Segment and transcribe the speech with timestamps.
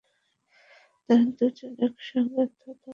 [1.09, 2.89] তারা দুই জন একই সঙ্গে আত্মহত্যা করেন।